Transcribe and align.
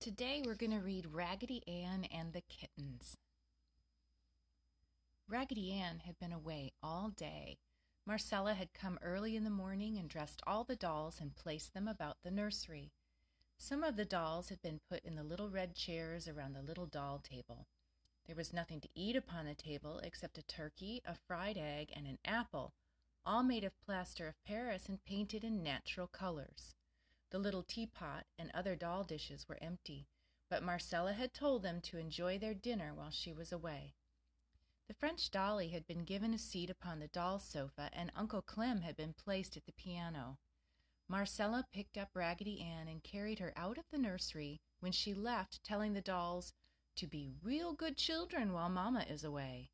Today 0.00 0.42
we're 0.42 0.54
going 0.54 0.72
to 0.72 0.78
read 0.78 1.12
Raggedy 1.12 1.62
Ann 1.68 2.06
and 2.10 2.32
the 2.32 2.40
Kittens. 2.40 3.18
Raggedy 5.28 5.72
Ann 5.72 6.00
had 6.06 6.18
been 6.18 6.32
away 6.32 6.72
all 6.82 7.10
day. 7.10 7.58
Marcella 8.06 8.54
had 8.54 8.72
come 8.72 8.98
early 9.02 9.36
in 9.36 9.44
the 9.44 9.50
morning 9.50 9.98
and 9.98 10.08
dressed 10.08 10.40
all 10.46 10.64
the 10.64 10.74
dolls 10.74 11.20
and 11.20 11.36
placed 11.36 11.74
them 11.74 11.86
about 11.86 12.16
the 12.22 12.30
nursery. 12.30 12.92
Some 13.58 13.84
of 13.84 13.96
the 13.96 14.06
dolls 14.06 14.48
had 14.48 14.62
been 14.62 14.80
put 14.88 15.04
in 15.04 15.16
the 15.16 15.22
little 15.22 15.50
red 15.50 15.74
chairs 15.74 16.26
around 16.26 16.54
the 16.54 16.62
little 16.62 16.86
doll 16.86 17.18
table. 17.18 17.66
There 18.26 18.36
was 18.36 18.54
nothing 18.54 18.80
to 18.80 18.88
eat 18.94 19.16
upon 19.16 19.44
the 19.44 19.54
table 19.54 20.00
except 20.02 20.38
a 20.38 20.42
turkey, 20.42 21.02
a 21.04 21.14
fried 21.14 21.58
egg, 21.58 21.92
and 21.94 22.06
an 22.06 22.20
apple, 22.24 22.72
all 23.26 23.42
made 23.42 23.64
of 23.64 23.78
plaster 23.84 24.28
of 24.28 24.42
Paris 24.46 24.88
and 24.88 25.04
painted 25.04 25.44
in 25.44 25.62
natural 25.62 26.06
colors. 26.06 26.74
The 27.30 27.38
little 27.38 27.62
teapot 27.62 28.26
and 28.38 28.50
other 28.52 28.74
doll 28.74 29.04
dishes 29.04 29.48
were 29.48 29.62
empty, 29.62 30.08
but 30.48 30.64
Marcella 30.64 31.12
had 31.12 31.32
told 31.32 31.62
them 31.62 31.80
to 31.82 31.98
enjoy 31.98 32.38
their 32.38 32.54
dinner 32.54 32.92
while 32.92 33.10
she 33.10 33.32
was 33.32 33.52
away. 33.52 33.94
The 34.88 34.94
French 34.94 35.30
dolly 35.30 35.68
had 35.68 35.86
been 35.86 36.04
given 36.04 36.34
a 36.34 36.38
seat 36.38 36.68
upon 36.68 36.98
the 36.98 37.06
doll 37.06 37.38
sofa, 37.38 37.88
and 37.92 38.10
Uncle 38.16 38.42
Clem 38.42 38.80
had 38.80 38.96
been 38.96 39.12
placed 39.12 39.56
at 39.56 39.64
the 39.64 39.72
piano. 39.72 40.38
Marcella 41.06 41.66
picked 41.72 41.96
up 41.96 42.10
Raggedy 42.14 42.60
Ann 42.60 42.88
and 42.88 43.02
carried 43.02 43.38
her 43.38 43.52
out 43.56 43.78
of 43.78 43.88
the 43.90 43.98
nursery 43.98 44.60
when 44.80 44.90
she 44.90 45.14
left, 45.14 45.62
telling 45.62 45.92
the 45.92 46.00
dolls 46.00 46.52
to 46.96 47.06
be 47.06 47.30
real 47.42 47.72
good 47.72 47.96
children 47.96 48.52
while 48.52 48.68
Mamma 48.68 49.04
is 49.08 49.22
away. 49.22 49.70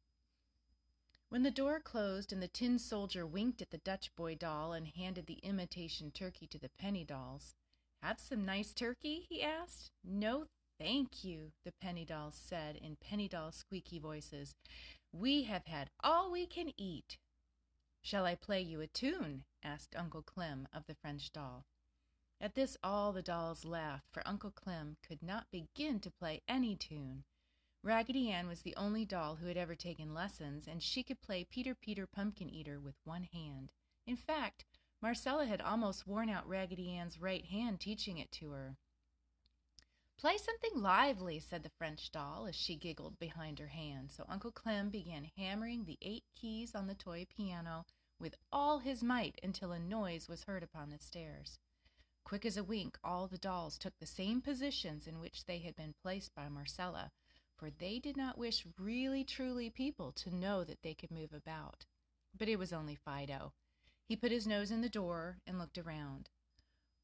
When 1.28 1.42
the 1.42 1.50
door 1.50 1.80
closed 1.80 2.32
and 2.32 2.40
the 2.40 2.46
tin 2.46 2.78
soldier 2.78 3.26
winked 3.26 3.60
at 3.60 3.70
the 3.70 3.78
Dutch 3.78 4.14
boy 4.14 4.36
doll 4.36 4.72
and 4.72 4.86
handed 4.86 5.26
the 5.26 5.40
imitation 5.42 6.12
turkey 6.12 6.46
to 6.46 6.58
the 6.58 6.68
penny 6.68 7.04
dolls, 7.04 7.56
"Have 8.00 8.20
some 8.20 8.44
nice 8.44 8.72
turkey?" 8.72 9.26
he 9.28 9.42
asked. 9.42 9.90
"No, 10.04 10.46
thank 10.78 11.24
you," 11.24 11.52
the 11.64 11.72
penny 11.72 12.04
dolls 12.04 12.36
said 12.36 12.76
in 12.76 12.94
penny 12.94 13.26
doll 13.26 13.50
squeaky 13.50 13.98
voices. 13.98 14.54
"We 15.10 15.42
have 15.44 15.66
had 15.66 15.90
all 15.98 16.30
we 16.30 16.46
can 16.46 16.72
eat." 16.80 17.18
"Shall 18.02 18.24
I 18.24 18.36
play 18.36 18.62
you 18.62 18.80
a 18.80 18.86
tune?" 18.86 19.46
asked 19.64 19.96
Uncle 19.96 20.22
Clem 20.22 20.68
of 20.72 20.86
the 20.86 20.94
French 20.94 21.32
doll. 21.32 21.66
At 22.40 22.54
this 22.54 22.76
all 22.84 23.12
the 23.12 23.20
dolls 23.20 23.64
laughed, 23.64 24.10
for 24.12 24.26
Uncle 24.28 24.52
Clem 24.52 24.96
could 25.02 25.24
not 25.24 25.50
begin 25.50 25.98
to 26.00 26.10
play 26.10 26.42
any 26.46 26.76
tune. 26.76 27.24
Raggedy 27.86 28.32
Ann 28.32 28.48
was 28.48 28.62
the 28.62 28.74
only 28.74 29.04
doll 29.04 29.36
who 29.36 29.46
had 29.46 29.56
ever 29.56 29.76
taken 29.76 30.12
lessons, 30.12 30.66
and 30.66 30.82
she 30.82 31.04
could 31.04 31.22
play 31.22 31.44
Peter 31.44 31.72
Peter 31.72 32.04
Pumpkin 32.04 32.50
Eater 32.50 32.80
with 32.80 32.96
one 33.04 33.22
hand. 33.32 33.70
In 34.08 34.16
fact, 34.16 34.64
Marcella 35.00 35.46
had 35.46 35.60
almost 35.60 36.04
worn 36.04 36.28
out 36.28 36.48
Raggedy 36.48 36.90
Ann's 36.90 37.20
right 37.20 37.44
hand 37.44 37.78
teaching 37.78 38.18
it 38.18 38.32
to 38.32 38.50
her. 38.50 38.76
Play 40.18 40.36
something 40.36 40.82
lively, 40.82 41.38
said 41.38 41.62
the 41.62 41.70
French 41.78 42.10
doll 42.10 42.46
as 42.48 42.56
she 42.56 42.74
giggled 42.74 43.20
behind 43.20 43.60
her 43.60 43.68
hand. 43.68 44.10
So 44.10 44.24
Uncle 44.28 44.50
Clem 44.50 44.90
began 44.90 45.30
hammering 45.36 45.84
the 45.84 45.98
eight 46.02 46.24
keys 46.34 46.74
on 46.74 46.88
the 46.88 46.94
toy 46.96 47.24
piano 47.36 47.86
with 48.18 48.34
all 48.50 48.80
his 48.80 49.04
might 49.04 49.38
until 49.44 49.70
a 49.70 49.78
noise 49.78 50.28
was 50.28 50.42
heard 50.42 50.64
upon 50.64 50.90
the 50.90 50.98
stairs. 50.98 51.60
Quick 52.24 52.44
as 52.44 52.56
a 52.56 52.64
wink, 52.64 52.98
all 53.04 53.28
the 53.28 53.38
dolls 53.38 53.78
took 53.78 53.96
the 54.00 54.06
same 54.06 54.40
positions 54.40 55.06
in 55.06 55.20
which 55.20 55.44
they 55.44 55.58
had 55.58 55.76
been 55.76 55.94
placed 56.02 56.34
by 56.34 56.48
Marcella, 56.48 57.12
for 57.56 57.70
they 57.70 57.98
did 57.98 58.16
not 58.16 58.38
wish 58.38 58.66
really 58.78 59.24
truly 59.24 59.70
people 59.70 60.12
to 60.12 60.34
know 60.34 60.64
that 60.64 60.82
they 60.82 60.94
could 60.94 61.10
move 61.10 61.32
about. 61.32 61.86
But 62.36 62.48
it 62.48 62.58
was 62.58 62.72
only 62.72 62.94
Fido. 62.94 63.52
He 64.08 64.16
put 64.16 64.30
his 64.30 64.46
nose 64.46 64.70
in 64.70 64.82
the 64.82 64.88
door 64.88 65.38
and 65.46 65.58
looked 65.58 65.78
around. 65.78 66.30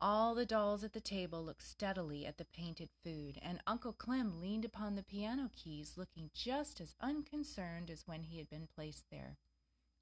All 0.01 0.35
the 0.35 0.45
dolls 0.45 0.83
at 0.83 0.93
the 0.93 1.01
table 1.01 1.45
looked 1.45 1.63
steadily 1.63 2.27
at 2.27 2.37
the 2.37 2.45
painted 2.45 2.91
food, 3.05 3.39
and 3.41 3.61
Uncle 3.67 3.93
Clem 3.93 4.41
leaned 4.41 4.65
upon 4.65 4.97
the 4.97 5.03
piano 5.03 5.49
keys, 5.55 5.97
looking 5.97 6.31
just 6.35 6.81
as 6.81 6.97
unconcerned 7.01 7.89
as 7.89 8.07
when 8.07 8.25
he 8.25 8.39
had 8.39 8.51
been 8.51 8.67
placed 8.67 9.05
there. 9.11 9.39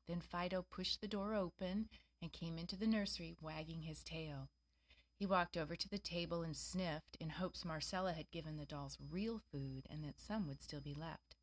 Then 0.08 0.20
Fido 0.20 0.62
pushed 0.62 1.00
the 1.00 1.06
door 1.06 1.34
open 1.34 1.88
and 2.22 2.32
came 2.32 2.58
into 2.58 2.76
the 2.76 2.86
nursery, 2.86 3.36
wagging 3.40 3.82
his 3.82 4.02
tail. 4.02 4.48
He 5.20 5.26
walked 5.26 5.58
over 5.58 5.76
to 5.76 5.88
the 5.90 5.98
table 5.98 6.40
and 6.40 6.56
sniffed, 6.56 7.14
in 7.16 7.28
hopes 7.28 7.62
Marcella 7.62 8.14
had 8.14 8.30
given 8.30 8.56
the 8.56 8.64
dolls 8.64 8.96
real 8.98 9.38
food 9.38 9.86
and 9.90 10.02
that 10.02 10.18
some 10.18 10.46
would 10.46 10.62
still 10.62 10.80
be 10.80 10.94
left. 10.94 11.36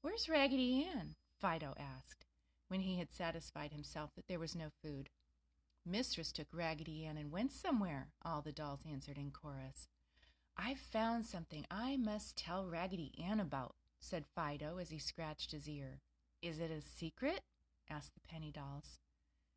"Where's 0.00 0.28
Raggedy 0.28 0.84
Ann?" 0.84 1.16
Fido 1.40 1.74
asked, 1.76 2.24
when 2.68 2.82
he 2.82 3.00
had 3.00 3.10
satisfied 3.10 3.72
himself 3.72 4.14
that 4.14 4.28
there 4.28 4.38
was 4.38 4.54
no 4.54 4.70
food. 4.70 5.10
"Mistress 5.84 6.30
took 6.30 6.46
Raggedy 6.52 7.04
Ann 7.04 7.16
and 7.16 7.32
went 7.32 7.50
somewhere," 7.50 8.12
all 8.22 8.42
the 8.42 8.52
dolls 8.52 8.86
answered 8.86 9.18
in 9.18 9.32
chorus. 9.32 9.88
"I've 10.56 10.78
found 10.78 11.26
something 11.26 11.66
I 11.72 11.96
must 11.96 12.36
tell 12.36 12.64
Raggedy 12.64 13.12
Ann 13.18 13.40
about," 13.40 13.74
said 13.98 14.24
Fido 14.24 14.76
as 14.78 14.90
he 14.90 15.00
scratched 15.00 15.50
his 15.50 15.68
ear. 15.68 16.00
"Is 16.40 16.60
it 16.60 16.70
a 16.70 16.80
secret?" 16.80 17.42
asked 17.88 18.14
the 18.14 18.20
penny 18.20 18.52
dolls. 18.52 19.00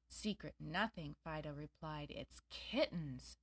"Secret 0.09 0.55
nothing," 0.59 1.15
Fido 1.23 1.53
replied. 1.53 2.11
"It's 2.11 2.41
kittens." 2.49 3.37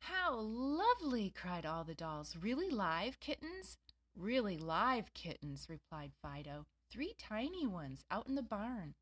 "How 0.00 0.34
lovely!" 0.34 1.30
cried 1.30 1.64
all 1.64 1.84
the 1.84 1.94
dolls. 1.94 2.34
"Really 2.36 2.68
live 2.68 3.20
kittens?" 3.20 3.78
"Really 4.14 4.58
live 4.58 5.14
kittens," 5.14 5.68
replied 5.68 6.12
Fido. 6.20 6.66
"Three 6.90 7.14
tiny 7.14 7.66
ones, 7.66 8.04
out 8.10 8.26
in 8.26 8.34
the 8.34 8.42
barn." 8.42 8.94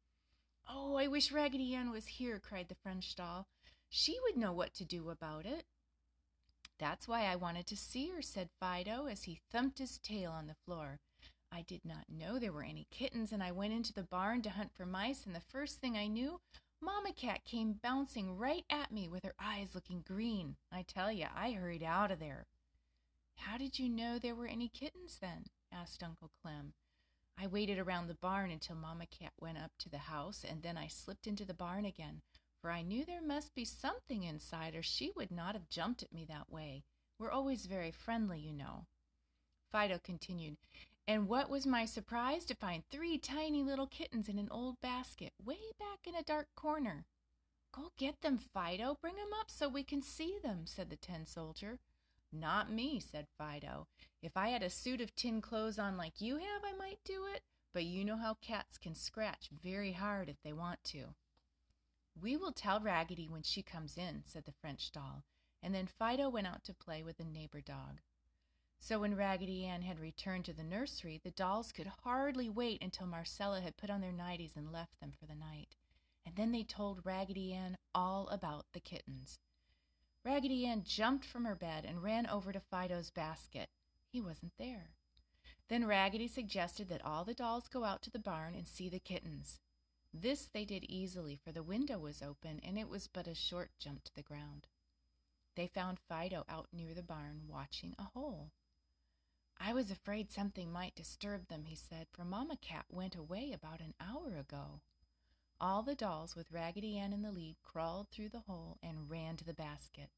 "Oh, 0.68 0.96
I 0.96 1.08
wish 1.08 1.32
Raggedy 1.32 1.74
Ann 1.74 1.90
was 1.90 2.06
here!" 2.06 2.38
cried 2.38 2.68
the 2.68 2.76
French 2.76 3.14
doll. 3.16 3.46
"She 3.88 4.20
would 4.20 4.36
know 4.36 4.52
what 4.52 4.74
to 4.74 4.84
do 4.84 5.10
about 5.10 5.46
it." 5.46 5.66
"That's 6.78 7.08
why 7.08 7.24
I 7.24 7.34
wanted 7.34 7.66
to 7.68 7.76
see 7.76 8.08
her," 8.10 8.22
said 8.22 8.50
Fido, 8.60 9.06
as 9.06 9.24
he 9.24 9.40
thumped 9.50 9.78
his 9.78 9.98
tail 9.98 10.32
on 10.32 10.46
the 10.46 10.54
floor. 10.66 11.00
"I 11.50 11.62
did 11.62 11.84
not 11.84 12.08
know 12.08 12.38
there 12.38 12.52
were 12.52 12.62
any 12.62 12.86
kittens, 12.90 13.32
and 13.32 13.42
I 13.42 13.52
went 13.52 13.72
into 13.72 13.92
the 13.92 14.04
barn 14.04 14.42
to 14.42 14.50
hunt 14.50 14.74
for 14.74 14.86
mice, 14.86 15.24
and 15.24 15.34
the 15.34 15.40
first 15.40 15.78
thing 15.78 15.96
I 15.96 16.06
knew 16.06 16.40
Mamma 16.82 17.12
Cat 17.12 17.44
came 17.44 17.74
bouncing 17.74 18.38
right 18.38 18.64
at 18.70 18.90
me 18.90 19.08
with 19.08 19.24
her 19.24 19.34
eyes 19.38 19.74
looking 19.74 20.02
green. 20.06 20.56
I 20.72 20.82
tell 20.82 21.12
you, 21.12 21.26
I 21.34 21.52
hurried 21.52 21.82
out 21.82 22.10
of 22.10 22.18
there. 22.18 22.46
How 23.36 23.58
did 23.58 23.78
you 23.78 23.88
know 23.88 24.18
there 24.18 24.34
were 24.34 24.46
any 24.46 24.68
kittens 24.68 25.18
then? 25.20 25.44
asked 25.70 26.02
Uncle 26.02 26.30
Clem. 26.40 26.72
I 27.38 27.46
waited 27.46 27.78
around 27.78 28.06
the 28.06 28.14
barn 28.14 28.50
until 28.50 28.76
Mamma 28.76 29.06
Cat 29.06 29.32
went 29.38 29.58
up 29.58 29.72
to 29.78 29.88
the 29.88 29.98
house, 29.98 30.44
and 30.44 30.62
then 30.62 30.76
I 30.76 30.88
slipped 30.88 31.26
into 31.26 31.44
the 31.44 31.54
barn 31.54 31.84
again, 31.84 32.22
for 32.60 32.70
I 32.70 32.82
knew 32.82 33.04
there 33.04 33.22
must 33.22 33.54
be 33.54 33.64
something 33.64 34.24
inside, 34.24 34.74
or 34.74 34.82
she 34.82 35.10
would 35.16 35.30
not 35.30 35.54
have 35.54 35.68
jumped 35.68 36.02
at 36.02 36.12
me 36.12 36.24
that 36.26 36.50
way. 36.50 36.84
We're 37.18 37.30
always 37.30 37.66
very 37.66 37.90
friendly, 37.90 38.40
you 38.40 38.52
know. 38.54 38.86
Fido 39.70 39.98
continued, 39.98 40.56
and 41.10 41.26
what 41.26 41.50
was 41.50 41.66
my 41.66 41.84
surprise 41.84 42.44
to 42.44 42.54
find 42.54 42.84
three 42.88 43.18
tiny 43.18 43.64
little 43.64 43.88
kittens 43.88 44.28
in 44.28 44.38
an 44.38 44.46
old 44.48 44.80
basket, 44.80 45.32
way 45.44 45.58
back 45.76 46.06
in 46.06 46.14
a 46.14 46.22
dark 46.22 46.46
corner. 46.54 47.04
Go 47.74 47.90
get 47.98 48.20
them, 48.20 48.38
Fido. 48.38 48.96
Bring 49.02 49.16
them 49.16 49.32
up 49.40 49.50
so 49.50 49.68
we 49.68 49.82
can 49.82 50.02
see 50.02 50.36
them, 50.40 50.60
said 50.66 50.88
the 50.88 50.94
tin 50.94 51.26
soldier. 51.26 51.80
Not 52.32 52.70
me, 52.70 53.00
said 53.00 53.26
Fido. 53.36 53.88
If 54.22 54.36
I 54.36 54.50
had 54.50 54.62
a 54.62 54.70
suit 54.70 55.00
of 55.00 55.16
tin 55.16 55.40
clothes 55.40 55.80
on 55.80 55.96
like 55.96 56.20
you 56.20 56.36
have, 56.36 56.62
I 56.64 56.78
might 56.78 57.00
do 57.04 57.24
it, 57.34 57.42
but 57.74 57.82
you 57.82 58.04
know 58.04 58.16
how 58.16 58.36
cats 58.40 58.78
can 58.78 58.94
scratch 58.94 59.48
very 59.64 59.90
hard 59.90 60.28
if 60.28 60.40
they 60.44 60.52
want 60.52 60.84
to. 60.84 61.06
We 62.22 62.36
will 62.36 62.52
tell 62.52 62.78
Raggedy 62.78 63.26
when 63.28 63.42
she 63.42 63.62
comes 63.62 63.96
in, 63.96 64.22
said 64.24 64.44
the 64.44 64.54
French 64.60 64.92
doll, 64.92 65.24
and 65.60 65.74
then 65.74 65.88
Fido 65.88 66.28
went 66.28 66.46
out 66.46 66.62
to 66.66 66.72
play 66.72 67.02
with 67.02 67.18
a 67.18 67.24
neighbor 67.24 67.60
dog. 67.60 67.98
So 68.82 68.98
when 68.98 69.14
Raggedy 69.14 69.66
Ann 69.66 69.82
had 69.82 70.00
returned 70.00 70.46
to 70.46 70.54
the 70.54 70.64
nursery, 70.64 71.20
the 71.22 71.30
dolls 71.30 71.70
could 71.70 71.86
hardly 72.02 72.48
wait 72.48 72.82
until 72.82 73.06
Marcella 73.06 73.60
had 73.60 73.76
put 73.76 73.90
on 73.90 74.00
their 74.00 74.10
nighties 74.10 74.56
and 74.56 74.72
left 74.72 74.98
them 75.00 75.12
for 75.12 75.26
the 75.26 75.34
night. 75.34 75.76
And 76.26 76.34
then 76.34 76.50
they 76.50 76.64
told 76.64 77.04
Raggedy 77.04 77.52
Ann 77.52 77.76
all 77.94 78.26
about 78.28 78.66
the 78.72 78.80
kittens. 78.80 79.38
Raggedy 80.24 80.66
Ann 80.66 80.82
jumped 80.82 81.26
from 81.26 81.44
her 81.44 81.54
bed 81.54 81.84
and 81.84 82.02
ran 82.02 82.26
over 82.26 82.52
to 82.52 82.60
Fido's 82.60 83.10
basket. 83.10 83.68
He 84.10 84.20
wasn't 84.20 84.52
there. 84.58 84.90
Then 85.68 85.86
Raggedy 85.86 86.26
suggested 86.26 86.88
that 86.88 87.04
all 87.04 87.24
the 87.24 87.34
dolls 87.34 87.68
go 87.68 87.84
out 87.84 88.02
to 88.02 88.10
the 88.10 88.18
barn 88.18 88.54
and 88.54 88.66
see 88.66 88.88
the 88.88 88.98
kittens. 88.98 89.60
This 90.12 90.46
they 90.52 90.64
did 90.64 90.84
easily, 90.88 91.36
for 91.36 91.52
the 91.52 91.62
window 91.62 91.98
was 91.98 92.22
open 92.22 92.60
and 92.64 92.78
it 92.78 92.88
was 92.88 93.06
but 93.06 93.28
a 93.28 93.34
short 93.34 93.70
jump 93.78 94.02
to 94.04 94.14
the 94.14 94.22
ground. 94.22 94.66
They 95.54 95.66
found 95.68 95.98
Fido 96.00 96.44
out 96.48 96.68
near 96.72 96.94
the 96.94 97.02
barn 97.02 97.42
watching 97.46 97.94
a 97.98 98.04
hole. 98.04 98.52
I 99.62 99.74
was 99.74 99.90
afraid 99.90 100.32
something 100.32 100.72
might 100.72 100.94
disturb 100.94 101.48
them, 101.48 101.64
he 101.66 101.76
said, 101.76 102.06
for 102.10 102.24
Mamma 102.24 102.56
Cat 102.56 102.86
went 102.88 103.14
away 103.14 103.52
about 103.52 103.80
an 103.80 103.92
hour 104.00 104.38
ago. 104.38 104.80
All 105.60 105.82
the 105.82 105.94
dolls, 105.94 106.34
with 106.34 106.50
Raggedy 106.50 106.96
Ann 106.96 107.12
in 107.12 107.20
the 107.20 107.30
lead, 107.30 107.56
crawled 107.62 108.08
through 108.08 108.30
the 108.30 108.40
hole 108.40 108.78
and 108.82 109.10
ran 109.10 109.36
to 109.36 109.44
the 109.44 109.52
basket. 109.52 110.08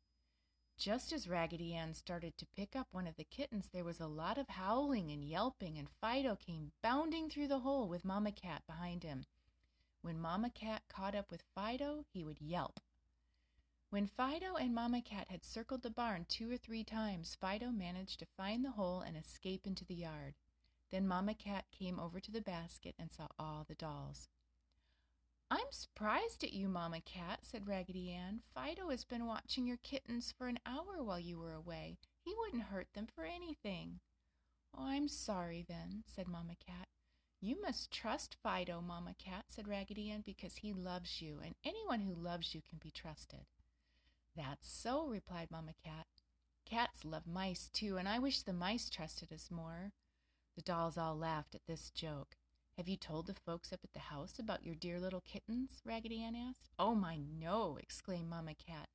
Just 0.79 1.13
as 1.13 1.29
Raggedy 1.29 1.75
Ann 1.75 1.93
started 1.93 2.39
to 2.39 2.47
pick 2.57 2.77
up 2.77 2.87
one 2.93 3.09
of 3.09 3.17
the 3.17 3.25
kittens, 3.25 3.69
there 3.73 3.85
was 3.85 3.99
a 3.99 4.07
lot 4.07 4.39
of 4.39 4.49
howling 4.49 5.11
and 5.11 5.25
yelping, 5.25 5.77
and 5.77 5.89
Fido 5.91 6.37
came 6.37 6.71
bounding 6.81 7.29
through 7.29 7.49
the 7.49 7.61
hole 7.61 7.89
with 7.89 8.05
Mamma 8.05 8.31
Cat 8.31 8.63
behind 8.69 9.03
him. 9.03 9.25
When 10.03 10.21
Mamma 10.21 10.51
Cat 10.51 10.83
caught 10.89 11.17
up 11.17 11.33
with 11.33 11.43
Fido, 11.55 12.05
he 12.13 12.23
would 12.23 12.41
yelp. 12.41 12.79
When 13.93 14.07
Fido 14.07 14.55
and 14.55 14.75
Mamma 14.75 15.03
Cat 15.03 15.29
had 15.29 15.45
circled 15.45 15.83
the 15.83 15.91
barn 15.91 16.25
two 16.27 16.51
or 16.51 16.57
three 16.57 16.83
times, 16.83 17.37
Fido 17.39 17.69
managed 17.69 18.21
to 18.21 18.27
find 18.39 18.65
the 18.65 18.71
hole 18.71 19.03
and 19.03 19.19
escape 19.19 19.67
into 19.67 19.85
the 19.85 19.95
yard. 19.95 20.33
Then 20.91 21.07
Mamma 21.07 21.35
Cat 21.35 21.67
came 21.79 22.01
over 22.01 22.19
to 22.19 22.31
the 22.31 22.41
basket 22.41 22.95
and 22.99 23.13
saw 23.13 23.27
all 23.39 23.67
the 23.69 23.75
dolls. 23.75 24.31
I'm 25.51 25.71
surprised 25.71 26.43
at 26.43 26.55
you, 26.55 26.69
Mamma 26.69 27.03
Cat, 27.03 27.41
said 27.43 27.69
Raggedy 27.69 28.11
Ann. 28.11 28.41
Fido 28.55 28.89
has 28.89 29.05
been 29.05 29.27
watching 29.27 29.67
your 29.67 29.77
kittens 29.77 30.33
for 30.33 30.49
an 30.49 30.59
hour 30.65 31.03
while 31.03 31.21
you 31.21 31.39
were 31.39 31.53
away. 31.53 31.99
He 32.25 32.33
wouldn't 32.35 32.71
hurt 32.73 32.95
them 32.95 33.07
for 33.15 33.25
anything. 33.25 34.01
Oh, 34.75 34.87
I'm 34.87 35.07
sorry 35.07 35.67
then, 35.69 36.03
said 36.07 36.29
Mamma 36.29 36.55
Cat. 36.67 36.89
You 37.43 37.61
must 37.61 37.91
trust 37.91 38.39
Fido, 38.43 38.81
Mamma 38.81 39.17
Cat, 39.23 39.45
said 39.49 39.69
Raggedy 39.69 40.11
Ann, 40.11 40.23
because 40.25 40.57
he 40.57 40.73
loves 40.73 41.21
you, 41.21 41.41
and 41.45 41.55
anyone 41.63 42.01
who 42.01 42.15
loves 42.15 42.55
you 42.55 42.63
can 42.67 42.79
be 42.83 42.91
trusted. 42.91 43.45
That's 44.35 44.71
so, 44.71 45.07
replied 45.07 45.51
Mamma 45.51 45.75
Cat. 45.85 46.07
Cats 46.65 47.05
love 47.05 47.27
mice 47.27 47.69
too, 47.73 47.99
and 47.99 48.09
I 48.09 48.19
wish 48.19 48.43
the 48.43 48.53
mice 48.53 48.89
trusted 48.89 49.33
us 49.33 49.51
more. 49.51 49.93
The 50.57 50.63
dolls 50.63 50.97
all 50.97 51.17
laughed 51.17 51.55
at 51.55 51.67
this 51.67 51.91
joke. 51.91 52.37
Have 52.79 52.89
you 52.89 52.97
told 52.97 53.27
the 53.27 53.35
folks 53.35 53.73
up 53.73 53.81
at 53.85 53.93
the 53.93 53.99
house 53.99 54.39
about 54.39 54.65
your 54.65 54.75
dear 54.75 54.99
little 54.99 55.21
kittens? 55.21 55.83
Raggedy 55.85 56.23
Ann 56.23 56.35
asked. 56.35 56.71
Oh 56.79 56.95
my 56.95 57.19
no, 57.19 57.77
exclaimed 57.81 58.31
Mamma 58.31 58.55
Cat. 58.55 58.89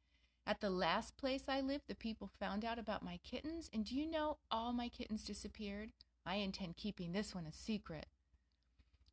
At 0.48 0.62
the 0.62 0.70
last 0.70 1.18
place 1.18 1.44
I 1.48 1.62
lived, 1.62 1.84
the 1.88 1.94
people 1.96 2.32
found 2.40 2.66
out 2.66 2.80
about 2.80 3.04
my 3.04 3.20
kittens, 3.24 3.70
and 3.72 3.86
do 3.86 3.96
you 3.96 4.10
know 4.10 4.38
all 4.50 4.74
my 4.74 4.90
kittens 4.90 5.24
disappeared? 5.24 5.92
I 6.26 6.36
intend 6.36 6.78
keeping 6.78 7.12
this 7.12 7.36
one 7.36 7.46
a 7.46 7.52
secret. 7.52 8.08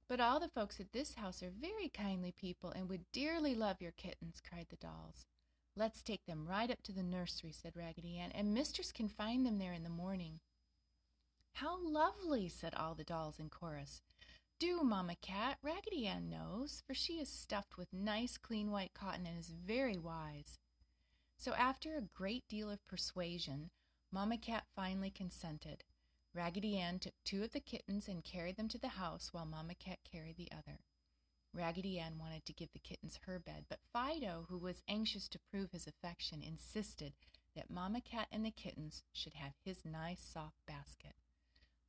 But 0.09 0.21
all 0.21 0.41
the 0.41 0.49
folks 0.49 0.81
at 0.81 0.93
this 0.93 1.15
house 1.15 1.43
are 1.43 1.51
very 1.51 1.89
kindly 1.89 2.33
people 2.33 2.71
and 2.71 2.89
would 2.89 3.11
dearly 3.13 3.55
love 3.55 3.83
your 3.83 3.93
kittens, 3.93 4.41
cried 4.49 4.67
the 4.71 4.77
dolls. 4.77 5.27
Let's 5.77 6.03
take 6.03 6.25
them 6.27 6.47
right 6.47 6.71
up 6.71 6.83
to 6.85 6.93
the 6.93 7.03
nursery, 7.03 7.51
said 7.53 7.75
Raggedy 7.75 8.17
Ann, 8.19 8.31
and 8.33 8.55
Mistress 8.55 8.93
can 8.93 9.09
find 9.09 9.45
them 9.45 9.59
there 9.59 9.73
in 9.73 9.83
the 9.83 9.91
morning. 9.91 10.39
How 11.55 11.79
lovely, 11.83 12.49
said 12.49 12.75
all 12.75 12.95
the 12.95 13.03
dolls 13.03 13.41
in 13.41 13.49
chorus. 13.49 14.01
Do, 14.61 14.85
Mamma 14.85 15.17
Cat, 15.17 15.59
Raggedy 15.63 16.07
Ann 16.07 16.31
knows, 16.31 16.83
for 16.87 16.95
she 16.95 17.15
is 17.15 17.29
stuffed 17.29 17.77
with 17.77 17.93
nice 17.93 18.39
clean 18.39 18.71
white 18.71 18.95
cotton 18.95 19.27
and 19.27 19.37
is 19.39 19.49
very 19.49 19.99
wise. 19.99 20.59
So 21.39 21.55
after 21.55 21.97
a 21.97 22.03
great 22.03 22.47
deal 22.49 22.71
of 22.71 22.87
persuasion, 22.87 23.71
Mamma 24.13 24.39
Cat 24.39 24.65
finally 24.77 25.11
consented. 25.11 25.83
Raggedy 26.33 26.79
Ann 26.79 27.01
took 27.01 27.15
two 27.25 27.43
of 27.43 27.53
the 27.53 27.59
kittens 27.61 28.07
and 28.07 28.23
carried 28.23 28.57
them 28.57 28.69
to 28.69 28.79
the 28.79 28.89
house 28.89 29.31
while 29.33 29.45
Mamma 29.45 29.75
Cat 29.75 29.99
carried 30.11 30.37
the 30.37 30.53
other. 30.53 30.79
Raggedy 31.55 32.01
Ann 32.01 32.19
wanted 32.19 32.45
to 32.47 32.53
give 32.53 32.73
the 32.73 32.81
kittens 32.81 33.21
her 33.27 33.39
bed, 33.39 33.67
but 33.69 33.79
Fido, 33.93 34.47
who 34.49 34.59
was 34.59 34.83
anxious 34.89 35.29
to 35.29 35.39
prove 35.39 35.71
his 35.71 35.87
affection, 35.87 36.43
insisted 36.43 37.13
that 37.55 37.71
Mamma 37.71 38.01
Cat 38.01 38.27
and 38.33 38.45
the 38.45 38.51
kittens 38.51 39.05
should 39.13 39.35
have 39.35 39.53
his 39.65 39.85
nice 39.85 40.21
soft 40.21 40.57
basket. 40.67 41.15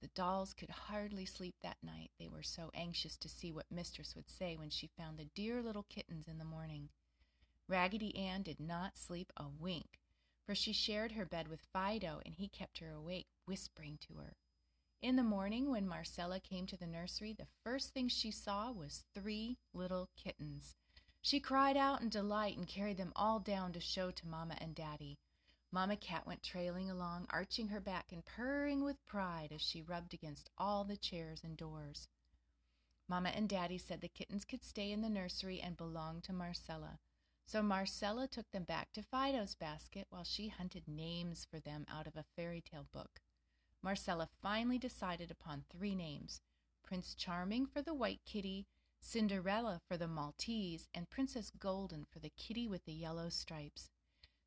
The 0.01 0.07
dolls 0.09 0.53
could 0.53 0.69
hardly 0.69 1.25
sleep 1.25 1.55
that 1.63 1.77
night. 1.81 2.11
They 2.19 2.27
were 2.27 2.43
so 2.43 2.69
anxious 2.75 3.17
to 3.17 3.27
see 3.27 3.51
what 3.51 3.71
Mistress 3.71 4.15
would 4.15 4.29
say 4.29 4.55
when 4.55 4.69
she 4.69 4.85
found 4.95 5.17
the 5.17 5.29
dear 5.33 5.63
little 5.63 5.85
kittens 5.89 6.27
in 6.27 6.37
the 6.37 6.45
morning. 6.45 6.89
Raggedy 7.67 8.15
Ann 8.15 8.43
did 8.43 8.59
not 8.59 8.99
sleep 8.99 9.33
a 9.35 9.47
wink, 9.47 9.99
for 10.45 10.53
she 10.53 10.73
shared 10.73 11.13
her 11.13 11.25
bed 11.25 11.47
with 11.47 11.65
Fido, 11.73 12.21
and 12.23 12.35
he 12.35 12.47
kept 12.47 12.77
her 12.77 12.91
awake, 12.91 13.29
whispering 13.45 13.97
to 14.01 14.17
her. 14.17 14.37
In 15.01 15.15
the 15.15 15.23
morning, 15.23 15.69
when 15.69 15.87
Marcella 15.87 16.39
came 16.39 16.65
to 16.67 16.77
the 16.77 16.87
nursery, 16.87 17.33
the 17.33 17.47
first 17.63 17.93
thing 17.93 18.07
she 18.07 18.31
saw 18.31 18.71
was 18.71 19.03
three 19.13 19.57
little 19.73 20.09
kittens. 20.15 20.75
She 21.21 21.39
cried 21.39 21.77
out 21.77 22.01
in 22.01 22.09
delight 22.09 22.57
and 22.57 22.67
carried 22.67 22.97
them 22.97 23.13
all 23.15 23.39
down 23.39 23.73
to 23.73 23.79
show 23.79 24.11
to 24.11 24.27
Mamma 24.27 24.57
and 24.59 24.73
Daddy. 24.73 25.17
Mamma 25.71 25.97
Cat 25.97 26.25
went 26.25 26.41
trailing 26.41 26.89
along, 26.89 27.27
arching 27.29 27.67
her 27.67 27.79
back 27.79 28.11
and 28.11 28.23
purring 28.25 28.83
with 28.83 29.05
pride 29.05 29.51
as 29.51 29.61
she 29.61 29.81
rubbed 29.81 30.13
against 30.13 30.49
all 30.57 30.83
the 30.83 30.97
chairs 30.97 31.41
and 31.43 31.57
doors. 31.57 32.07
Mamma 33.07 33.29
and 33.29 33.49
Daddy 33.49 33.77
said 33.77 34.01
the 34.01 34.07
kittens 34.07 34.45
could 34.45 34.63
stay 34.63 34.91
in 34.91 35.01
the 35.01 35.09
nursery 35.09 35.59
and 35.59 35.77
belong 35.77 36.21
to 36.21 36.33
Marcella. 36.33 36.99
So 37.45 37.61
Marcella 37.61 38.27
took 38.27 38.49
them 38.51 38.63
back 38.63 38.91
to 38.93 39.03
Fido's 39.03 39.53
basket 39.53 40.07
while 40.09 40.23
she 40.23 40.47
hunted 40.47 40.87
names 40.87 41.45
for 41.49 41.59
them 41.59 41.85
out 41.87 42.07
of 42.07 42.15
a 42.15 42.25
fairy 42.35 42.61
tale 42.61 42.87
book. 42.91 43.19
Marcella 43.85 44.27
finally 44.41 44.79
decided 44.79 45.29
upon 45.29 45.63
three 45.69 45.93
names 45.93 46.41
Prince 46.83 47.13
Charming 47.13 47.67
for 47.67 47.83
the 47.83 47.93
white 47.93 48.21
kitty, 48.25 48.65
Cinderella 48.99 49.79
for 49.87 49.95
the 49.95 50.07
Maltese, 50.07 50.89
and 50.91 51.07
Princess 51.07 51.51
Golden 51.59 52.03
for 52.11 52.17
the 52.17 52.31
kitty 52.35 52.67
with 52.67 52.83
the 52.85 52.93
yellow 52.93 53.29
stripes. 53.29 53.91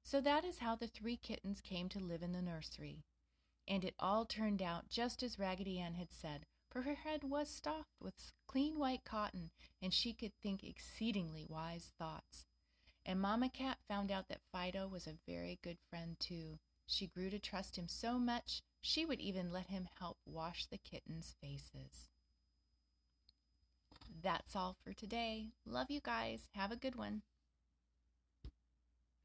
So 0.03 0.21
that 0.21 0.45
is 0.45 0.59
how 0.59 0.75
the 0.75 0.89
three 0.89 1.17
kittens 1.17 1.61
came 1.61 1.89
to 1.91 2.01
live 2.01 2.21
in 2.25 2.33
the 2.33 2.43
nursery. 2.43 3.05
And 3.69 3.85
it 3.85 3.95
all 4.01 4.25
turned 4.25 4.61
out 4.61 4.89
just 4.89 5.23
as 5.23 5.39
Raggedy 5.39 5.79
Ann 5.79 5.95
had 5.95 6.13
said, 6.13 6.45
for 6.69 6.83
her 6.83 6.97
head 6.97 7.23
was 7.23 7.49
stuffed 7.49 7.95
with 8.01 8.33
clean 8.49 8.77
white 8.77 9.05
cotton, 9.05 9.51
and 9.81 9.95
she 9.95 10.13
could 10.13 10.33
think 10.43 10.65
exceedingly 10.65 11.47
wise 11.49 11.93
thoughts. 11.97 12.45
And 13.07 13.21
Mamma 13.21 13.51
Cat 13.51 13.79
found 13.87 14.11
out 14.11 14.27
that 14.31 14.43
Fido 14.51 14.89
was 14.89 15.07
a 15.07 15.19
very 15.29 15.61
good 15.63 15.79
friend 15.89 16.17
too. 16.19 16.59
She 16.91 17.07
grew 17.07 17.29
to 17.29 17.39
trust 17.39 17.77
him 17.77 17.87
so 17.87 18.19
much 18.19 18.63
she 18.81 19.05
would 19.05 19.21
even 19.21 19.53
let 19.53 19.67
him 19.67 19.87
help 20.01 20.17
wash 20.25 20.65
the 20.65 20.79
kittens' 20.79 21.35
faces. 21.39 22.09
That's 24.23 24.57
all 24.57 24.75
for 24.83 24.95
today. 24.95 25.51
Love 25.67 25.91
you 25.91 26.01
guys. 26.01 26.49
Have 26.55 26.73
a 26.73 26.77
good 26.77 26.97
one. 26.97 27.23